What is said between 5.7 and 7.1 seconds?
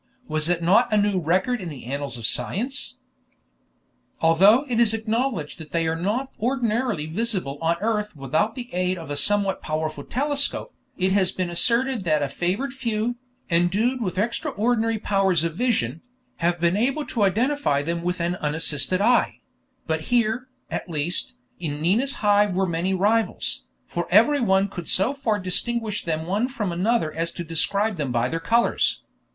they are not ordinarily